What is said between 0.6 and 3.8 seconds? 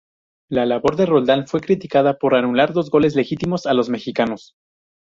labor de Roldán fue criticada por anular dos goles legítimos a